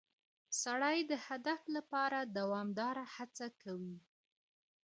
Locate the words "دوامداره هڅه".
2.37-3.47